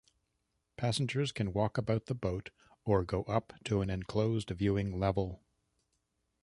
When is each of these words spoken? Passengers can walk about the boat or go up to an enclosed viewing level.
Passengers 0.77 1.31
can 1.31 1.53
walk 1.53 1.77
about 1.77 2.07
the 2.07 2.15
boat 2.15 2.49
or 2.85 3.03
go 3.03 3.21
up 3.25 3.53
to 3.65 3.81
an 3.81 3.91
enclosed 3.91 4.49
viewing 4.49 4.99
level. 4.99 5.43